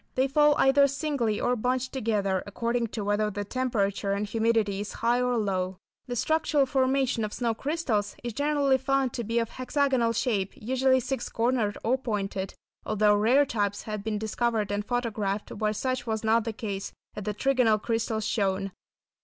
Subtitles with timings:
[0.15, 4.93] They fall either singly or bunched together, according to whether the temperature and humidity is
[5.05, 5.77] high or low.
[6.07, 11.01] The structural formation of snow crystals is generally found to be of hexagonal shape, usually
[11.01, 16.23] six cornered or pointed, although rare types have been discovered and photographed where such was
[16.23, 18.71] not the case, as the trigonal crystals shown.